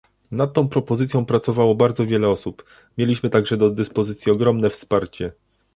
nad 0.31 0.53
tą 0.53 0.69
propozycją 0.69 1.25
pracowało 1.25 1.75
bardzo 1.75 2.05
wiele 2.05 2.29
osób, 2.29 2.63
mieliśmy 2.97 3.29
także 3.29 3.57
do 3.57 3.69
dyspozycji 3.69 4.31
ogromne 4.31 4.69
wsparcie 4.69 5.31